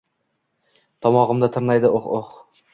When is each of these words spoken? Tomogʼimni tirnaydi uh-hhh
Tomogʼimni 1.07 1.53
tirnaydi 1.59 1.95
uh-hhh 2.01 2.37